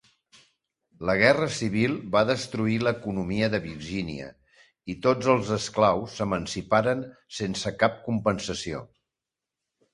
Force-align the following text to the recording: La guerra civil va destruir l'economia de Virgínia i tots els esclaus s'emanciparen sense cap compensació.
La 1.09 1.15
guerra 1.23 1.49
civil 1.57 1.93
va 2.15 2.23
destruir 2.29 2.77
l'economia 2.85 3.51
de 3.57 3.61
Virgínia 3.67 4.31
i 4.95 4.97
tots 5.09 5.31
els 5.37 5.53
esclaus 5.59 6.19
s'emanciparen 6.21 7.07
sense 7.43 7.77
cap 7.85 8.05
compensació. 8.11 8.85